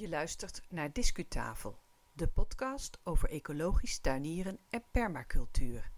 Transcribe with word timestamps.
Je 0.00 0.08
luistert 0.08 0.62
naar 0.68 0.92
Discutafel, 0.92 1.78
de 2.12 2.28
podcast 2.28 2.98
over 3.04 3.30
ecologisch 3.30 3.98
tuinieren 3.98 4.58
en 4.70 4.84
permacultuur. 4.90 5.90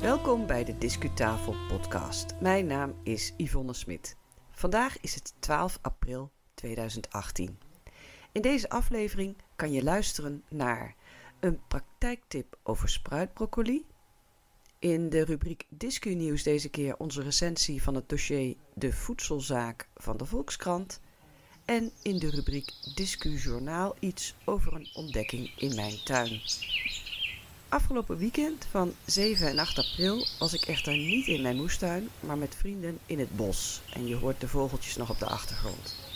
Welkom 0.00 0.46
bij 0.46 0.64
de 0.64 0.78
Discutafel 0.78 1.54
podcast. 1.68 2.40
Mijn 2.40 2.66
naam 2.66 2.94
is 3.02 3.34
Yvonne 3.36 3.74
Smit. 3.74 4.16
Vandaag 4.50 5.00
is 5.00 5.14
het 5.14 5.34
12 5.38 5.78
april 5.82 6.32
2018. 6.54 7.58
In 8.32 8.42
deze 8.42 8.68
aflevering 8.68 9.36
kan 9.56 9.72
je 9.72 9.82
luisteren 9.82 10.44
naar 10.48 10.95
een 11.40 11.60
praktijktip 11.68 12.58
over 12.62 12.88
spruitbroccoli. 12.88 13.84
In 14.78 15.08
de 15.08 15.24
rubriek 15.24 15.66
Discu 15.68 16.14
Nieuws 16.14 16.42
deze 16.42 16.68
keer 16.68 16.96
onze 16.96 17.22
recensie 17.22 17.82
van 17.82 17.94
het 17.94 18.08
dossier 18.08 18.56
De 18.74 18.92
Voedselzaak 18.92 19.88
van 19.94 20.16
de 20.16 20.24
Volkskrant. 20.24 21.00
En 21.64 21.90
in 22.02 22.18
de 22.18 22.30
rubriek 22.30 22.72
Discu 22.94 23.36
Journaal 23.36 23.96
iets 23.98 24.34
over 24.44 24.74
een 24.74 24.88
ontdekking 24.94 25.52
in 25.58 25.74
mijn 25.74 26.02
tuin. 26.04 26.40
Afgelopen 27.68 28.16
weekend 28.16 28.66
van 28.70 28.94
7 29.04 29.48
en 29.48 29.58
8 29.58 29.78
april 29.78 30.26
was 30.38 30.54
ik 30.54 30.62
echter 30.62 30.96
niet 30.96 31.26
in 31.26 31.42
mijn 31.42 31.56
moestuin, 31.56 32.08
maar 32.20 32.38
met 32.38 32.54
vrienden 32.54 32.98
in 33.06 33.18
het 33.18 33.36
bos. 33.36 33.80
En 33.92 34.06
je 34.06 34.14
hoort 34.14 34.40
de 34.40 34.48
vogeltjes 34.48 34.96
nog 34.96 35.10
op 35.10 35.18
de 35.18 35.26
achtergrond. 35.26 36.15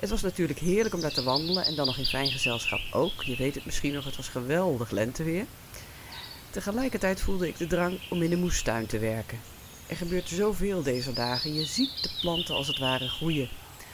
Het 0.00 0.10
was 0.10 0.22
natuurlijk 0.22 0.58
heerlijk 0.58 0.94
om 0.94 1.00
daar 1.00 1.12
te 1.12 1.22
wandelen 1.22 1.64
en 1.64 1.74
dan 1.74 1.86
nog 1.86 1.98
in 1.98 2.04
fijn 2.04 2.30
gezelschap 2.30 2.80
ook. 2.92 3.22
Je 3.22 3.36
weet 3.36 3.54
het 3.54 3.64
misschien 3.64 3.92
nog, 3.92 4.04
het 4.04 4.16
was 4.16 4.28
geweldig 4.28 4.90
lenteweer. 4.90 5.46
Tegelijkertijd 6.50 7.20
voelde 7.20 7.48
ik 7.48 7.58
de 7.58 7.66
drang 7.66 8.00
om 8.10 8.22
in 8.22 8.30
de 8.30 8.36
moestuin 8.36 8.86
te 8.86 8.98
werken. 8.98 9.40
Er 9.86 9.96
gebeurt 9.96 10.28
zoveel 10.28 10.82
deze 10.82 11.12
dagen. 11.12 11.54
Je 11.54 11.64
ziet 11.64 12.02
de 12.02 12.10
planten 12.20 12.54
als 12.54 12.66
het 12.66 12.78
ware 12.78 13.08
groeien. 13.08 13.48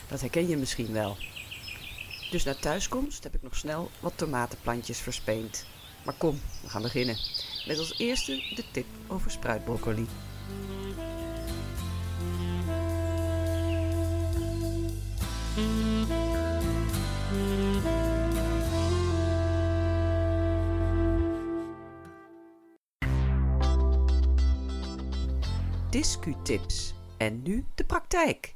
Dat 0.08 0.20
herken 0.20 0.48
je 0.48 0.56
misschien 0.56 0.92
wel. 0.92 1.16
Dus 2.30 2.44
na 2.44 2.54
thuiskomst 2.54 3.22
heb 3.22 3.34
ik 3.34 3.42
nog 3.42 3.56
snel 3.56 3.90
wat 4.00 4.12
tomatenplantjes 4.16 4.98
verspeend. 4.98 5.64
Maar 6.04 6.14
kom, 6.18 6.40
we 6.62 6.68
gaan 6.68 6.82
beginnen. 6.82 7.16
Met 7.66 7.78
als 7.78 7.98
eerste 7.98 8.32
de 8.54 8.64
tip 8.72 8.86
over 9.06 9.30
spruitbroccoli. 9.30 10.06
Discutips. 25.96 26.94
En 27.16 27.42
nu 27.42 27.64
de 27.74 27.84
praktijk. 27.84 28.54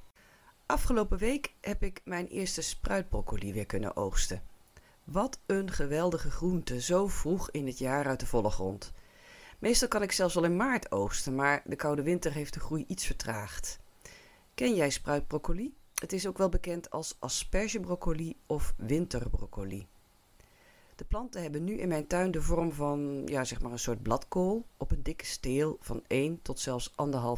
Afgelopen 0.66 1.18
week 1.18 1.54
heb 1.60 1.82
ik 1.82 2.00
mijn 2.04 2.26
eerste 2.26 2.62
spruitbroccoli 2.62 3.52
weer 3.52 3.66
kunnen 3.66 3.96
oogsten. 3.96 4.42
Wat 5.04 5.40
een 5.46 5.70
geweldige 5.70 6.30
groente, 6.30 6.80
zo 6.80 7.06
vroeg 7.06 7.50
in 7.50 7.66
het 7.66 7.78
jaar 7.78 8.06
uit 8.06 8.20
de 8.20 8.26
volle 8.26 8.50
grond. 8.50 8.92
Meestal 9.58 9.88
kan 9.88 10.02
ik 10.02 10.12
zelfs 10.12 10.36
al 10.36 10.44
in 10.44 10.56
maart 10.56 10.92
oogsten, 10.92 11.34
maar 11.34 11.62
de 11.64 11.76
koude 11.76 12.02
winter 12.02 12.32
heeft 12.32 12.54
de 12.54 12.60
groei 12.60 12.84
iets 12.86 13.06
vertraagd. 13.06 13.80
Ken 14.54 14.74
jij 14.74 14.90
spruitbroccoli? 14.90 15.74
Het 15.94 16.12
is 16.12 16.26
ook 16.26 16.38
wel 16.38 16.48
bekend 16.48 16.90
als 16.90 17.16
aspergebroccoli 17.18 18.36
of 18.46 18.74
winterbroccoli. 18.76 19.88
De 21.00 21.06
planten 21.06 21.42
hebben 21.42 21.64
nu 21.64 21.78
in 21.78 21.88
mijn 21.88 22.06
tuin 22.06 22.30
de 22.30 22.42
vorm 22.42 22.72
van 22.72 23.22
ja, 23.26 23.44
zeg 23.44 23.60
maar 23.60 23.72
een 23.72 23.78
soort 23.78 24.02
bladkool 24.02 24.66
op 24.76 24.90
een 24.90 25.02
dikke 25.02 25.26
steel 25.26 25.76
van 25.80 26.04
1 26.06 26.42
tot 26.42 26.60
zelfs 26.60 26.92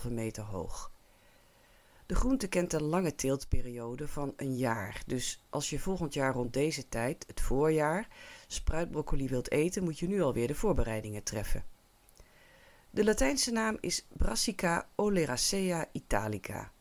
1,5 0.05 0.11
meter 0.11 0.43
hoog. 0.43 0.93
De 2.07 2.15
groente 2.15 2.49
kent 2.49 2.73
een 2.73 2.83
lange 2.83 3.15
teeltperiode 3.15 4.09
van 4.09 4.33
een 4.37 4.57
jaar. 4.57 5.03
Dus 5.07 5.45
als 5.51 5.71
je 5.71 5.79
volgend 5.79 6.15
jaar 6.15 6.33
rond 6.33 6.53
deze 6.53 6.89
tijd, 6.89 7.25
het 7.27 7.41
voorjaar, 7.41 8.09
spruitbroccoli 8.47 9.29
wilt 9.29 9.51
eten, 9.51 9.85
moet 9.85 9.99
je 9.99 10.09
nu 10.09 10.23
alweer 10.23 10.47
de 10.47 10.55
voorbereidingen 10.55 11.23
treffen. 11.23 11.65
De 12.91 13.05
Latijnse 13.05 13.53
naam 13.53 13.77
is 13.81 14.07
Brassica 14.13 14.89
oleracea 14.95 15.89
italica. 15.93 16.73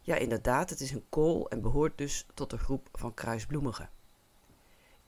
Ja, 0.00 0.16
inderdaad, 0.16 0.70
het 0.70 0.80
is 0.80 0.90
een 0.90 1.08
kool 1.08 1.50
en 1.50 1.60
behoort 1.60 1.98
dus 1.98 2.26
tot 2.34 2.50
de 2.50 2.58
groep 2.58 2.88
van 2.92 3.14
kruisbloemigen. 3.14 3.90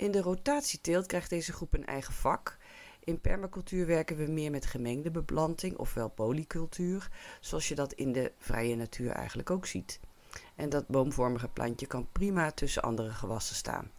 In 0.03 0.11
de 0.11 0.21
rotatieteelt 0.21 1.07
krijgt 1.07 1.31
deze 1.31 1.53
groep 1.53 1.73
een 1.75 1.87
eigen 1.87 2.15
vak. 2.15 2.57
In 3.05 3.21
permacultuur 3.21 3.87
werken 3.87 4.17
we 4.17 4.27
meer 4.27 4.51
met 4.51 4.67
gemengde 4.67 5.11
beplanting, 5.11 5.77
ofwel 5.77 6.09
polycultuur, 6.09 7.11
zoals 7.41 7.69
je 7.69 7.75
dat 7.75 7.93
in 7.93 8.13
de 8.13 8.33
vrije 8.39 8.77
natuur 8.77 9.11
eigenlijk 9.11 9.51
ook 9.51 9.67
ziet. 9.67 10.01
En 10.55 10.69
dat 10.69 10.87
boomvormige 10.87 11.49
plantje 11.49 11.87
kan 11.87 12.09
prima 12.13 12.51
tussen 12.51 12.83
andere 12.83 13.11
gewassen 13.11 13.57
staan. 13.57 13.91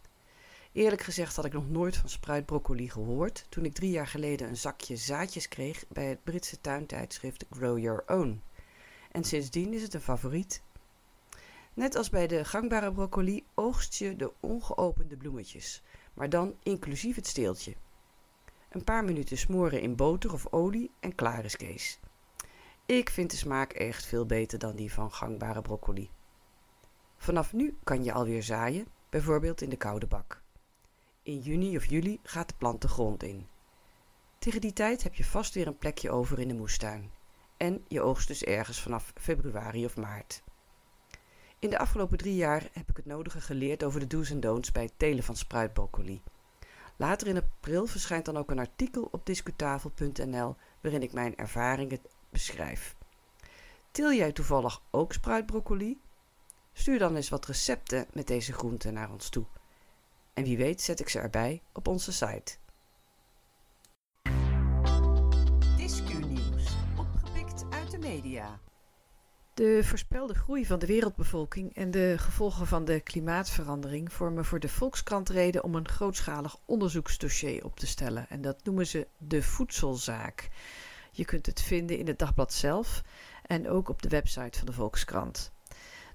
Eerlijk 0.72 1.02
gezegd 1.02 1.36
had 1.36 1.44
ik 1.44 1.52
nog 1.52 1.68
nooit 1.68 1.96
van 1.96 2.08
spruitbroccoli 2.08 2.90
gehoord 2.90 3.46
toen 3.48 3.64
ik 3.64 3.74
drie 3.74 3.90
jaar 3.90 4.08
geleden 4.08 4.48
een 4.48 4.56
zakje 4.56 4.96
zaadjes 4.96 5.48
kreeg 5.48 5.84
bij 5.88 6.06
het 6.06 6.24
Britse 6.24 6.60
tuintijdschrift 6.60 7.44
Grow 7.50 7.78
Your 7.78 8.02
Own. 8.06 8.42
En 9.10 9.24
sindsdien 9.24 9.72
is 9.72 9.82
het 9.82 9.94
een 9.94 10.00
favoriet 10.00 10.62
Net 11.74 11.96
als 11.96 12.10
bij 12.10 12.26
de 12.26 12.44
gangbare 12.44 12.92
broccoli 12.92 13.44
oogst 13.54 13.94
je 13.94 14.16
de 14.16 14.32
ongeopende 14.40 15.16
bloemetjes, 15.16 15.82
maar 16.14 16.28
dan 16.28 16.54
inclusief 16.62 17.16
het 17.16 17.26
steeltje. 17.26 17.74
Een 18.68 18.84
paar 18.84 19.04
minuten 19.04 19.38
smoren 19.38 19.80
in 19.80 19.96
boter 19.96 20.32
of 20.32 20.46
olie 20.50 20.90
en 21.00 21.14
klaar 21.14 21.44
is 21.44 21.56
Kees. 21.56 22.00
Ik 22.86 23.10
vind 23.10 23.30
de 23.30 23.36
smaak 23.36 23.72
echt 23.72 24.06
veel 24.06 24.26
beter 24.26 24.58
dan 24.58 24.76
die 24.76 24.92
van 24.92 25.12
gangbare 25.12 25.62
broccoli. 25.62 26.10
Vanaf 27.16 27.52
nu 27.52 27.76
kan 27.84 28.04
je 28.04 28.12
alweer 28.12 28.42
zaaien, 28.42 28.86
bijvoorbeeld 29.10 29.60
in 29.60 29.70
de 29.70 29.76
koude 29.76 30.06
bak. 30.06 30.42
In 31.22 31.38
juni 31.38 31.76
of 31.76 31.84
juli 31.84 32.20
gaat 32.22 32.48
de 32.48 32.54
plant 32.58 32.82
de 32.82 32.88
grond 32.88 33.22
in. 33.22 33.46
Tegen 34.38 34.60
die 34.60 34.72
tijd 34.72 35.02
heb 35.02 35.14
je 35.14 35.24
vast 35.24 35.54
weer 35.54 35.66
een 35.66 35.78
plekje 35.78 36.10
over 36.10 36.38
in 36.38 36.48
de 36.48 36.54
moestuin. 36.54 37.10
En 37.56 37.84
je 37.88 38.00
oogst 38.00 38.28
dus 38.28 38.44
ergens 38.44 38.80
vanaf 38.80 39.12
februari 39.14 39.84
of 39.84 39.96
maart. 39.96 40.42
In 41.64 41.70
de 41.70 41.78
afgelopen 41.78 42.18
drie 42.18 42.34
jaar 42.34 42.68
heb 42.72 42.88
ik 42.88 42.96
het 42.96 43.06
nodige 43.06 43.40
geleerd 43.40 43.84
over 43.84 44.00
de 44.00 44.06
do's 44.06 44.30
en 44.30 44.40
don'ts 44.40 44.72
bij 44.72 44.82
het 44.82 44.92
telen 44.96 45.24
van 45.24 45.36
spruitbroccoli. 45.36 46.22
Later 46.96 47.26
in 47.26 47.36
april 47.36 47.86
verschijnt 47.86 48.24
dan 48.24 48.36
ook 48.36 48.50
een 48.50 48.58
artikel 48.58 49.08
op 49.10 49.26
discutafel.nl 49.26 50.56
waarin 50.80 51.02
ik 51.02 51.12
mijn 51.12 51.36
ervaringen 51.36 51.98
beschrijf. 52.30 52.96
Til 53.90 54.12
jij 54.12 54.32
toevallig 54.32 54.82
ook 54.90 55.12
spruitbroccoli? 55.12 56.00
Stuur 56.72 56.98
dan 56.98 57.16
eens 57.16 57.28
wat 57.28 57.46
recepten 57.46 58.06
met 58.12 58.26
deze 58.26 58.52
groente 58.52 58.90
naar 58.90 59.10
ons 59.10 59.28
toe. 59.28 59.44
En 60.34 60.44
wie 60.44 60.56
weet 60.56 60.82
zet 60.82 61.00
ik 61.00 61.08
ze 61.08 61.18
erbij 61.18 61.62
op 61.72 61.88
onze 61.88 62.12
site. 62.12 62.56
Discu 65.76 66.24
nieuws, 66.24 66.76
opgepikt 66.96 67.64
uit 67.70 67.90
de 67.90 67.98
media. 67.98 68.60
De 69.54 69.80
voorspelde 69.84 70.34
groei 70.34 70.66
van 70.66 70.78
de 70.78 70.86
wereldbevolking 70.86 71.74
en 71.74 71.90
de 71.90 72.14
gevolgen 72.18 72.66
van 72.66 72.84
de 72.84 73.00
klimaatverandering 73.00 74.12
vormen 74.12 74.44
voor 74.44 74.60
de 74.60 74.68
Volkskrant 74.68 75.28
reden 75.28 75.64
om 75.64 75.74
een 75.74 75.88
grootschalig 75.88 76.56
onderzoeksdossier 76.64 77.64
op 77.64 77.78
te 77.78 77.86
stellen. 77.86 78.28
En 78.28 78.42
dat 78.42 78.64
noemen 78.64 78.86
ze 78.86 79.06
de 79.18 79.42
voedselzaak. 79.42 80.48
Je 81.12 81.24
kunt 81.24 81.46
het 81.46 81.62
vinden 81.62 81.98
in 81.98 82.06
het 82.06 82.18
dagblad 82.18 82.52
zelf 82.52 83.02
en 83.46 83.68
ook 83.68 83.88
op 83.88 84.02
de 84.02 84.08
website 84.08 84.58
van 84.58 84.66
de 84.66 84.72
Volkskrant. 84.72 85.52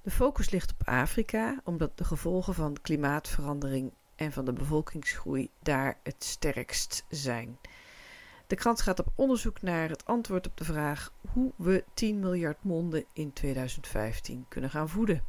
De 0.02 0.12
focus 0.12 0.50
ligt 0.50 0.72
op 0.72 0.88
Afrika, 0.88 1.62
omdat 1.64 1.98
de 1.98 2.04
gevolgen 2.04 2.54
van 2.54 2.78
klimaatverandering 2.82 3.94
en 4.16 4.32
van 4.32 4.46
de 4.46 4.54
bevolkingsgroei 4.54 5.50
daar 5.62 6.00
het 6.04 6.24
sterkst 6.24 7.06
zijn. 7.10 7.58
De 8.50 8.56
krant 8.56 8.82
gaat 8.82 9.00
op 9.00 9.12
onderzoek 9.16 9.62
naar 9.62 9.90
het 9.90 10.06
antwoord 10.06 10.48
op 10.48 10.58
de 10.58 10.64
vraag 10.64 11.14
hoe 11.34 11.52
we 11.56 11.84
10 11.94 12.20
miljard 12.20 12.64
monden 12.64 13.06
in 13.14 13.34
2015 13.34 14.46
kunnen 14.48 14.70
gaan 14.70 14.90
voeden. 14.90 15.24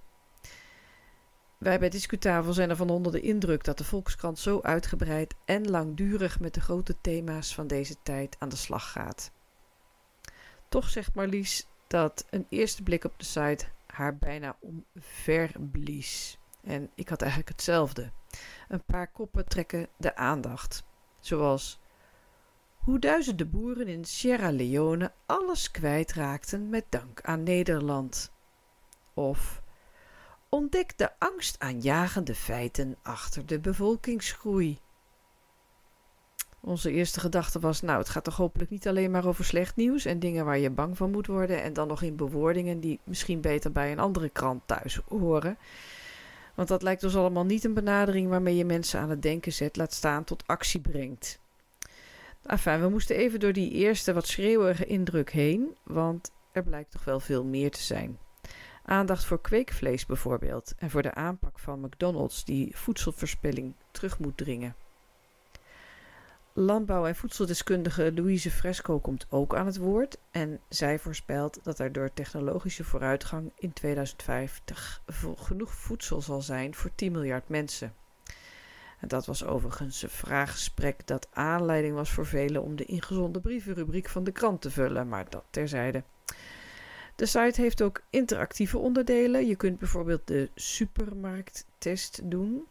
Wij 1.59 1.79
bij 1.79 1.89
Discutafel 1.89 2.53
zijn 2.53 2.71
ervan 2.71 2.91
onder 2.91 3.13
de 3.13 3.21
indruk 3.21 3.65
dat 3.65 3.79
de 3.79 3.85
Volkskrant 3.85 4.39
zo 4.39 4.61
uitgebreid 4.61 5.35
en 5.45 5.71
langdurig 5.71 6.41
met 6.41 6.55
de 6.55 6.61
grote 6.61 7.01
thema's 7.01 7.55
van 7.55 7.67
deze 7.67 7.97
tijd 8.03 8.37
aan 8.39 8.49
de 8.49 8.57
slag 8.57 8.93
gaat. 8.93 9.33
Toch 10.69 10.89
zegt 10.89 11.15
Marlies 11.15 11.67
dat 11.87 12.27
een 12.31 12.47
eerste 12.49 12.83
blik 12.83 13.05
op 13.05 13.19
de 13.19 13.25
site 13.25 13.65
haar 13.87 14.17
bijna 14.17 14.57
omverblies. 14.61 16.39
En 16.63 16.91
ik 16.95 17.09
had 17.09 17.21
eigenlijk 17.21 17.51
hetzelfde. 17.51 18.11
Een 18.69 18.85
paar 18.85 19.09
koppen 19.09 19.49
trekken 19.49 19.89
de 19.97 20.17
aandacht. 20.17 20.85
Zoals 21.21 21.80
hoe 22.81 22.99
duizenden 22.99 23.51
boeren 23.51 23.89
in 23.89 24.05
Sierra 24.05 24.51
Leone 24.51 25.13
alles 25.27 25.71
kwijtraakten 25.71 26.69
met 26.69 26.85
dank 26.89 27.21
aan 27.23 27.43
Nederland. 27.43 28.33
Of 29.15 29.63
ontdek 30.49 30.99
de 30.99 31.11
angstaanjagende 31.19 32.35
feiten 32.35 32.97
achter 33.03 33.47
de 33.47 33.61
bevolkingsgroei. 33.61 34.79
Onze 36.61 36.91
eerste 36.91 37.21
gedachte 37.21 37.61
was: 37.61 37.81
nou, 37.81 37.99
het 37.99 38.09
gaat 38.09 38.25
toch 38.25 38.37
hopelijk 38.37 38.71
niet 38.71 38.89
alleen 38.89 39.11
maar 39.11 39.27
over 39.27 39.45
slecht 39.45 39.77
nieuws 39.77 40.05
en 40.05 40.19
dingen 40.19 40.45
waar 40.45 40.59
je 40.59 40.71
bang 40.71 40.97
van 40.97 41.11
moet 41.11 41.27
worden. 41.27 41.63
En 41.63 41.73
dan 41.73 41.89
nog 41.89 42.03
in 42.03 42.17
bewoordingen 42.17 42.81
die 42.81 43.01
misschien 43.05 43.41
beter 43.41 43.73
bij 43.73 43.93
een 43.93 43.99
andere 43.99 44.29
krant 44.29 44.63
thuis 44.67 45.01
horen. 45.09 45.59
Want 46.55 46.69
dat 46.69 46.83
lijkt 46.83 47.05
ons 47.05 47.17
allemaal 47.17 47.45
niet 47.45 47.65
een 47.65 47.75
benadering 47.75 48.29
waarmee 48.29 48.57
je 48.57 48.65
mensen 48.65 49.01
aan 49.01 49.11
het 49.11 49.23
denken 49.23 49.53
zet, 49.53 49.77
laat 49.77 49.93
staan 49.93 50.25
tot 50.25 50.47
actie 50.47 50.81
brengt. 50.81 51.41
Enfin, 52.47 52.81
we 52.81 52.89
moesten 52.89 53.17
even 53.17 53.41
door 53.41 53.53
die 53.53 53.71
eerste 53.71 54.13
wat 54.13 54.27
schreeuwige 54.27 54.87
indruk 54.87 55.31
heen, 55.31 55.77
want 55.83 56.33
er 56.53 56.63
blijkt 56.63 56.91
toch 56.91 57.05
wel 57.05 57.21
veel 57.21 57.45
meer 57.45 57.71
te 57.71 57.83
zijn. 57.83 58.19
Aandacht 58.85 59.25
voor 59.25 59.41
kweekvlees 59.41 60.07
bijvoorbeeld 60.07 60.75
en 60.79 60.91
voor 60.91 61.03
de 61.03 61.15
aanpak 61.15 61.59
van 61.59 61.81
McDonald's 61.81 62.45
die 62.45 62.77
voedselverspilling 62.77 63.75
terug 63.91 64.19
moet 64.19 64.37
dringen. 64.37 64.75
Landbouw- 66.53 67.07
en 67.07 67.17
voedseldeskundige 67.17 68.13
Louise 68.15 68.51
Fresco 68.51 68.99
komt 68.99 69.27
ook 69.29 69.55
aan 69.55 69.67
het 69.67 69.77
woord 69.77 70.19
en 70.31 70.61
zij 70.69 70.99
voorspelt 70.99 71.61
dat 71.63 71.79
er 71.79 71.93
door 71.93 72.13
technologische 72.13 72.85
vooruitgang 72.85 73.53
in 73.59 73.73
2050 73.73 75.03
genoeg 75.37 75.75
voedsel 75.75 76.23
zal 76.23 76.41
zijn 76.41 76.75
voor 76.75 76.91
10 76.95 77.13
miljard 77.13 77.49
mensen. 77.49 77.95
Dat 79.07 79.27
was 79.27 79.45
overigens 79.45 80.03
een 80.03 80.09
vraaggesprek 80.09 81.07
dat 81.07 81.29
aanleiding 81.33 81.95
was 81.95 82.11
voor 82.11 82.27
velen 82.27 82.63
om 82.63 82.77
de 82.77 82.85
ingezonde 82.85 83.41
brievenrubriek 83.41 84.09
van 84.09 84.25
de 84.25 84.33
krant 84.33 84.61
te 84.61 84.71
vullen, 84.71 85.09
maar 85.09 85.31
dat 85.31 85.45
terzijde. 85.51 86.03
De 87.17 87.27
site 87.27 87.61
heeft 87.61 87.83
ook 87.83 88.03
interactieve 88.11 88.79
onderdelen. 88.79 89.47
Je 89.47 89.57
kunt 89.57 89.79
bijvoorbeeld 89.79 90.27
de 90.27 90.51
supermarkttest 90.55 92.21
doen 92.25 92.67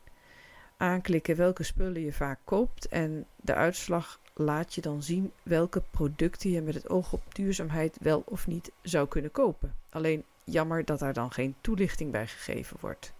aanklikken 0.77 1.35
welke 1.35 1.63
spullen 1.63 2.01
je 2.01 2.13
vaak 2.13 2.39
koopt 2.43 2.87
en 2.87 3.25
de 3.35 3.53
uitslag 3.53 4.19
laat 4.33 4.75
je 4.75 4.81
dan 4.81 5.03
zien 5.03 5.31
welke 5.43 5.81
producten 5.91 6.49
je 6.49 6.61
met 6.61 6.73
het 6.73 6.89
oog 6.89 7.13
op 7.13 7.21
duurzaamheid 7.35 7.97
wel 8.01 8.23
of 8.25 8.47
niet 8.47 8.71
zou 8.81 9.07
kunnen 9.07 9.31
kopen. 9.31 9.75
Alleen 9.89 10.23
jammer 10.43 10.85
dat 10.85 10.99
daar 10.99 11.13
dan 11.13 11.31
geen 11.31 11.55
toelichting 11.61 12.11
bij 12.11 12.27
gegeven 12.27 12.77
wordt. 12.79 13.13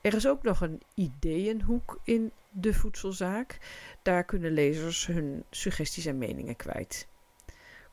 Er 0.00 0.14
is 0.14 0.26
ook 0.26 0.42
nog 0.42 0.60
een 0.60 0.82
ideeënhoek 0.94 2.00
in 2.04 2.32
de 2.50 2.74
voedselzaak. 2.74 3.58
Daar 4.02 4.24
kunnen 4.24 4.52
lezers 4.52 5.06
hun 5.06 5.44
suggesties 5.50 6.06
en 6.06 6.18
meningen 6.18 6.56
kwijt. 6.56 7.08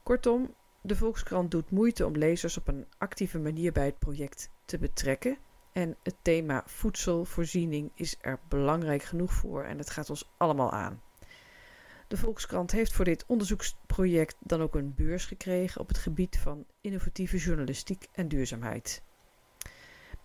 Kortom, 0.04 0.54
de 0.82 0.96
Volkskrant 0.96 1.52
doet 1.52 1.72
moeite 1.72 2.06
om 2.06 2.16
lezers 2.16 2.58
op 2.58 2.68
een 2.68 2.86
actieve 2.98 3.40
manier 3.40 3.72
bij 3.72 3.86
het 3.86 4.00
project 4.00 4.50
te 4.66 4.78
betrekken 4.78 5.38
en 5.72 5.98
het 6.04 6.16
thema 6.22 6.64
voedselvoorziening 6.66 7.92
is 7.96 8.16
er 8.22 8.40
belangrijk 8.48 9.04
genoeg 9.04 9.34
voor 9.34 9.64
en 9.64 9.78
het 9.78 9.90
gaat 9.90 10.10
ons 10.10 10.32
allemaal 10.38 10.72
aan. 10.72 11.02
De 12.08 12.18
Volkskrant 12.18 12.72
heeft 12.72 12.94
voor 12.94 13.06
dit 13.06 13.26
onderzoeksproject 13.28 14.36
dan 14.40 14.62
ook 14.62 14.76
een 14.76 14.94
beurs 14.96 15.26
gekregen 15.26 15.82
op 15.82 15.88
het 15.88 15.98
gebied 15.98 16.38
van 16.38 16.66
innovatieve 16.82 17.38
journalistiek 17.38 18.08
en 18.12 18.28
duurzaamheid. 18.28 19.04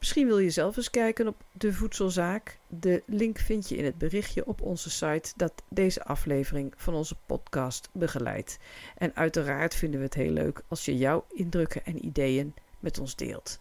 Misschien 0.00 0.26
wil 0.26 0.38
je 0.38 0.50
zelf 0.50 0.76
eens 0.76 0.91
kijken 0.91 1.29
op 1.29 1.44
de 1.52 1.73
voedselzaak. 1.73 2.58
De 2.67 3.02
link 3.06 3.38
vind 3.38 3.69
je 3.69 3.76
in 3.76 3.85
het 3.85 3.99
berichtje 3.99 4.47
op 4.47 4.62
onze 4.62 4.91
site 4.91 5.32
dat 5.37 5.62
deze 5.69 6.05
aflevering 6.05 6.73
van 6.76 6.94
onze 6.94 7.17
podcast 7.26 7.88
begeleidt. 7.93 8.58
En 8.97 9.17
uiteraard 9.17 9.75
vinden 9.75 10.00
we 10.00 10.06
het 10.06 10.14
heel 10.14 10.31
leuk 10.31 10.62
als 10.69 10.85
je 10.85 10.97
jouw 10.97 11.26
indrukken 11.29 11.85
en 11.85 12.05
ideeën 12.05 12.55
met 12.79 12.99
ons 12.99 13.17
deelt. 13.17 13.61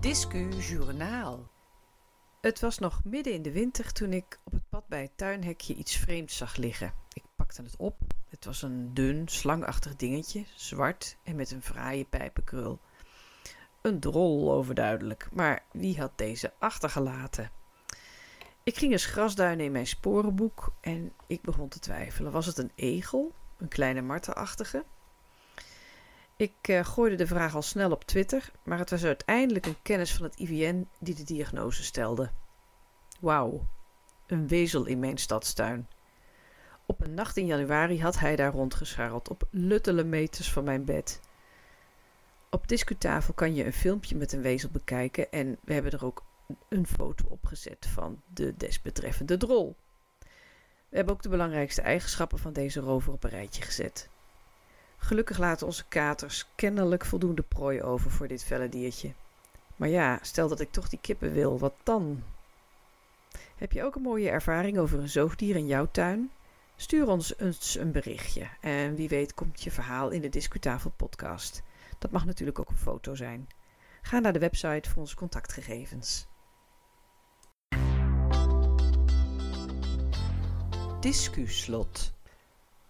Discu 0.00 0.48
Journaal. 0.48 1.50
Het 2.40 2.60
was 2.60 2.78
nog 2.78 3.04
midden 3.04 3.32
in 3.32 3.42
de 3.42 3.52
winter 3.52 3.92
toen 3.92 4.12
ik 4.12 4.40
op 4.44 4.52
het 4.52 4.68
pad 4.68 4.88
bij 4.88 5.02
het 5.02 5.16
tuinhekje 5.16 5.74
iets 5.74 5.96
vreemds 5.96 6.36
zag 6.36 6.56
liggen. 6.56 6.94
Ik 7.12 7.24
pakte 7.36 7.62
het 7.62 7.76
op. 7.76 8.17
Het 8.28 8.44
was 8.44 8.62
een 8.62 8.94
dun, 8.94 9.28
slangachtig 9.28 9.96
dingetje, 9.96 10.44
zwart 10.54 11.16
en 11.22 11.36
met 11.36 11.50
een 11.50 11.62
fraaie 11.62 12.04
pijpenkrul. 12.04 12.78
Een 13.80 14.00
drol 14.00 14.52
overduidelijk, 14.52 15.28
maar 15.32 15.62
wie 15.72 16.00
had 16.00 16.12
deze 16.18 16.52
achtergelaten? 16.58 17.50
Ik 18.62 18.76
ging 18.76 18.92
eens 18.92 19.06
grasduinen 19.06 19.64
in 19.64 19.72
mijn 19.72 19.86
sporenboek 19.86 20.72
en 20.80 21.12
ik 21.26 21.42
begon 21.42 21.68
te 21.68 21.78
twijfelen. 21.78 22.32
Was 22.32 22.46
het 22.46 22.58
een 22.58 22.72
egel, 22.74 23.32
een 23.58 23.68
kleine 23.68 24.02
marterachtige? 24.02 24.84
Ik 26.36 26.68
uh, 26.68 26.84
gooide 26.84 27.16
de 27.16 27.26
vraag 27.26 27.54
al 27.54 27.62
snel 27.62 27.90
op 27.90 28.04
Twitter, 28.04 28.50
maar 28.62 28.78
het 28.78 28.90
was 28.90 29.04
uiteindelijk 29.04 29.66
een 29.66 29.82
kennis 29.82 30.14
van 30.14 30.24
het 30.24 30.36
IVN 30.36 30.88
die 30.98 31.14
de 31.14 31.24
diagnose 31.24 31.82
stelde. 31.82 32.30
Wauw, 33.20 33.66
een 34.26 34.48
wezel 34.48 34.84
in 34.84 34.98
mijn 34.98 35.18
stadstuin. 35.18 35.88
Op 36.90 37.00
een 37.00 37.14
nacht 37.14 37.36
in 37.36 37.46
januari 37.46 38.02
had 38.02 38.18
hij 38.18 38.36
daar 38.36 38.52
rondgescharreld, 38.52 39.28
op 39.28 39.46
luttele 39.50 40.04
meters 40.04 40.52
van 40.52 40.64
mijn 40.64 40.84
bed. 40.84 41.20
Op 42.50 42.68
discutafel 42.68 43.34
kan 43.34 43.54
je 43.54 43.64
een 43.64 43.72
filmpje 43.72 44.16
met 44.16 44.32
een 44.32 44.42
wezel 44.42 44.68
bekijken 44.72 45.32
en 45.32 45.58
we 45.64 45.72
hebben 45.72 45.92
er 45.92 46.04
ook 46.04 46.22
een 46.68 46.86
foto 46.86 47.24
op 47.28 47.46
gezet 47.46 47.86
van 47.86 48.22
de 48.34 48.54
desbetreffende 48.56 49.36
drol. 49.36 49.76
We 50.88 50.96
hebben 50.96 51.14
ook 51.14 51.22
de 51.22 51.28
belangrijkste 51.28 51.82
eigenschappen 51.82 52.38
van 52.38 52.52
deze 52.52 52.80
rover 52.80 53.12
op 53.12 53.24
een 53.24 53.30
rijtje 53.30 53.62
gezet. 53.62 54.08
Gelukkig 54.96 55.38
laten 55.38 55.66
onze 55.66 55.84
katers 55.88 56.46
kennelijk 56.54 57.04
voldoende 57.04 57.42
prooi 57.42 57.82
over 57.82 58.10
voor 58.10 58.28
dit 58.28 58.44
felle 58.44 58.68
diertje. 58.68 59.12
Maar 59.76 59.88
ja, 59.88 60.18
stel 60.22 60.48
dat 60.48 60.60
ik 60.60 60.72
toch 60.72 60.88
die 60.88 60.98
kippen 61.02 61.32
wil, 61.32 61.58
wat 61.58 61.74
dan? 61.82 62.22
Heb 63.56 63.72
je 63.72 63.84
ook 63.84 63.94
een 63.94 64.02
mooie 64.02 64.30
ervaring 64.30 64.78
over 64.78 64.98
een 64.98 65.08
zoogdier 65.08 65.56
in 65.56 65.66
jouw 65.66 65.88
tuin? 65.90 66.30
Stuur 66.80 67.08
ons 67.08 67.38
eens 67.38 67.76
een 67.76 67.92
berichtje 67.92 68.48
en 68.60 68.94
wie 68.94 69.08
weet 69.08 69.34
komt 69.34 69.62
je 69.62 69.70
verhaal 69.70 70.10
in 70.10 70.20
de 70.20 70.28
Discutafel 70.28 70.90
podcast. 70.90 71.62
Dat 71.98 72.10
mag 72.10 72.24
natuurlijk 72.24 72.58
ook 72.58 72.68
een 72.68 72.76
foto 72.76 73.14
zijn. 73.14 73.48
Ga 74.02 74.18
naar 74.18 74.32
de 74.32 74.38
website 74.38 74.90
voor 74.90 75.00
onze 75.00 75.16
contactgegevens. 75.16 76.26
Discuslot. 81.00 82.12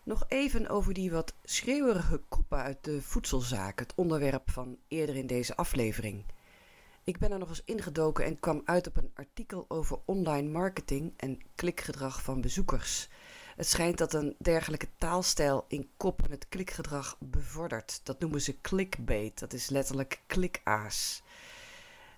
Nog 0.03 0.25
even 0.29 0.69
over 0.69 0.95
die 0.95 1.11
wat 1.11 1.35
schreeuwerige 1.43 2.21
koppen 2.29 2.59
uit 2.59 2.85
de 2.85 3.03
voedselzaak, 3.03 3.79
het 3.79 3.95
onderwerp 3.95 4.51
van 4.51 4.79
eerder 4.89 5.17
in 5.17 5.27
deze 5.27 5.57
aflevering. 5.57 6.25
Ik 7.05 7.19
ben 7.19 7.33
er 7.33 7.39
nog 7.39 7.49
eens 7.49 7.65
ingedoken 7.65 8.25
en 8.25 8.41
kwam 8.41 8.63
uit 8.65 8.87
op 8.87 8.97
een 8.97 9.11
artikel 9.15 9.65
over 9.69 9.99
online 10.05 10.49
marketing 10.49 11.13
en 11.17 11.41
klikgedrag 11.55 12.23
van 12.23 12.41
bezoekers. 12.41 13.09
Het 13.59 13.67
schijnt 13.67 13.99
dat 13.99 14.13
een 14.13 14.35
dergelijke 14.39 14.89
taalstijl 14.99 15.65
in 15.69 15.89
koppen 15.97 16.31
het 16.31 16.49
klikgedrag 16.49 17.17
bevordert. 17.19 18.01
Dat 18.03 18.21
noemen 18.21 18.41
ze 18.41 18.61
clickbait, 18.61 19.39
dat 19.39 19.53
is 19.53 19.69
letterlijk 19.69 20.21
klikaas. 20.27 21.23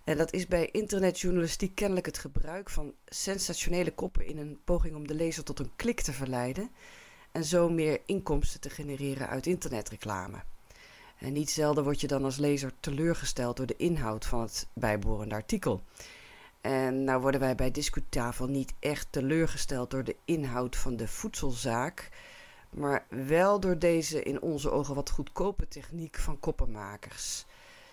En 0.04 0.16
dat 0.16 0.32
is 0.32 0.46
bij 0.46 0.68
internetjournalistiek 0.70 1.74
kennelijk 1.74 2.06
het 2.06 2.18
gebruik 2.18 2.70
van 2.70 2.94
sensationele 3.06 3.90
koppen 3.90 4.26
in 4.26 4.38
een 4.38 4.58
poging 4.64 4.94
om 4.94 5.06
de 5.06 5.14
lezer 5.14 5.44
tot 5.44 5.58
een 5.58 5.70
klik 5.76 6.00
te 6.00 6.12
verleiden 6.12 6.70
en 7.32 7.44
zo 7.44 7.68
meer 7.68 8.00
inkomsten 8.06 8.60
te 8.60 8.70
genereren 8.70 9.28
uit 9.28 9.46
internetreclame. 9.46 10.42
En 11.18 11.32
niet 11.32 11.50
zelden 11.50 11.84
word 11.84 12.00
je 12.00 12.06
dan 12.06 12.24
als 12.24 12.36
lezer 12.36 12.72
teleurgesteld 12.80 13.56
door 13.56 13.66
de 13.66 13.76
inhoud 13.76 14.26
van 14.26 14.40
het 14.40 14.66
bijbehorende 14.72 15.34
artikel. 15.34 15.82
En 16.60 17.04
nou 17.04 17.20
worden 17.20 17.40
wij 17.40 17.54
bij 17.54 17.70
Discutafel 17.70 18.46
niet 18.46 18.74
echt 18.78 19.06
teleurgesteld 19.10 19.90
door 19.90 20.04
de 20.04 20.16
inhoud 20.24 20.76
van 20.76 20.96
de 20.96 21.08
voedselzaak, 21.08 22.08
maar 22.70 23.06
wel 23.08 23.60
door 23.60 23.78
deze 23.78 24.22
in 24.22 24.42
onze 24.42 24.70
ogen 24.70 24.94
wat 24.94 25.10
goedkope 25.10 25.68
techniek 25.68 26.16
van 26.16 26.40
koppenmakers. 26.40 27.46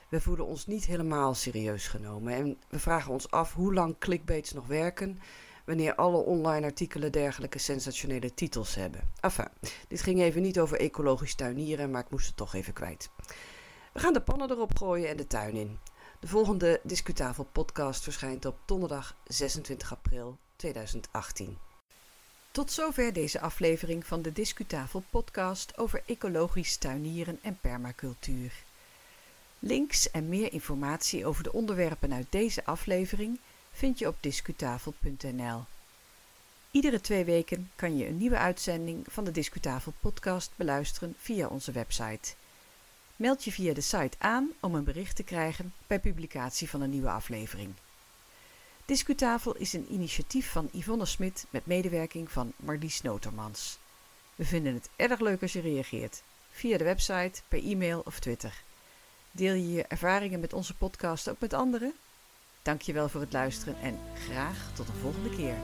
We 0.10 0.22
voelen 0.22 0.46
ons 0.46 0.68
niet 0.68 0.86
helemaal 0.86 1.34
serieus 1.34 1.88
genomen 1.88 2.34
en 2.34 2.58
we 2.70 2.80
vragen 2.80 3.12
ons 3.12 3.32
af 3.32 3.54
hoe 3.54 3.74
lang 3.74 3.96
clickbaits 4.00 4.54
nog 4.54 4.68
werken 4.68 5.20
wanneer 5.66 5.96
alle 5.96 6.18
online 6.18 6.66
artikelen 6.66 7.12
dergelijke 7.12 7.60
sensationele 7.60 8.34
titels 8.34 8.76
hebben. 8.76 9.02
Enfin, 9.20 9.48
dit 9.88 10.02
ging 10.02 10.22
even 10.22 10.42
niet 10.42 10.60
over 10.60 10.80
ecologisch 10.80 11.36
tuinieren, 11.36 11.92
maar 11.92 12.02
ik 12.02 12.10
moest 12.10 12.28
het 12.28 12.38
toch 12.38 12.54
even 12.54 12.74
kwijt. 12.74 13.10
We 13.94 14.00
gaan 14.00 14.14
de 14.14 14.22
pannen 14.22 14.52
erop 14.52 14.78
gooien 14.78 15.10
en 15.10 15.18
de 15.18 15.28
tuin 15.28 15.54
in. 15.56 15.80
De 16.20 16.28
volgende 16.28 16.80
Discutafel 16.84 17.48
podcast 17.52 18.04
verschijnt 18.04 18.46
op 18.46 18.58
donderdag 18.66 19.16
26 19.28 19.92
april 19.92 20.38
2018. 20.56 21.58
Tot 22.52 22.72
zover 22.72 23.14
deze 23.14 23.40
aflevering 23.40 24.06
van 24.06 24.22
de 24.22 24.34
Discutafel 24.34 25.04
podcast 25.10 25.78
over 25.78 26.04
ecologisch 26.06 26.78
tuinieren 26.78 27.40
en 27.42 27.58
permacultuur. 27.62 28.54
Links 29.60 30.12
en 30.12 30.30
meer 30.30 30.54
informatie 30.54 31.26
over 31.26 31.44
de 31.44 31.54
onderwerpen 31.54 32.14
uit 32.14 32.28
deze 32.30 32.66
aflevering 32.66 33.40
vind 33.72 34.00
je 34.00 34.08
op 34.08 34.16
discutafel.nl. 34.20 35.64
Iedere 36.72 37.02
twee 37.02 37.26
weken 37.26 37.72
kan 37.76 37.98
je 37.98 38.08
een 38.08 38.18
nieuwe 38.18 38.38
uitzending 38.38 39.06
van 39.10 39.24
de 39.24 39.32
Discutafel 39.32 39.94
podcast 40.00 40.52
beluisteren 40.56 41.16
via 41.18 41.48
onze 41.48 41.72
website. 41.72 42.36
Meld 43.18 43.44
je 43.44 43.52
via 43.52 43.74
de 43.74 43.82
site 43.82 44.18
aan 44.18 44.52
om 44.60 44.76
een 44.76 44.84
bericht 44.84 45.16
te 45.16 45.24
krijgen 45.24 45.74
bij 45.88 46.00
publicatie 46.00 46.70
van 46.70 46.82
een 46.82 46.90
nieuwe 46.90 47.10
aflevering. 47.10 47.74
Discutafel 48.86 49.56
is 49.56 49.74
een 49.74 49.92
initiatief 49.92 50.52
van 50.52 50.70
Yvonne 50.72 51.06
Smit 51.06 51.46
met 51.50 51.66
medewerking 51.66 52.32
van 52.32 52.54
Marlies 52.56 53.02
Notermans. 53.02 53.78
We 54.36 54.46
vinden 54.46 54.74
het 54.74 54.90
erg 54.96 55.20
leuk 55.20 55.42
als 55.42 55.54
je 55.54 55.62
reageert, 55.62 56.22
via 56.52 56.78
de 56.78 56.84
website, 56.84 57.42
per 57.48 57.64
e-mail 57.64 58.02
of 58.06 58.20
Twitter. 58.20 58.64
Deel 59.32 59.54
je 59.54 59.72
je 59.72 59.84
ervaringen 59.84 60.40
met 60.40 60.54
onze 60.54 60.74
podcast 60.74 61.30
ook 61.30 61.40
met 61.40 61.54
anderen? 61.54 61.94
Dankjewel 62.62 63.10
voor 63.10 63.22
het 63.22 63.34
luisteren 63.34 63.82
en 63.82 64.00
graag 64.14 64.72
tot 64.76 64.88
de 64.88 64.94
volgende 64.94 65.30
keer. 65.30 65.56